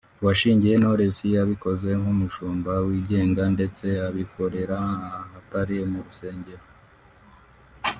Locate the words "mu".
5.91-5.99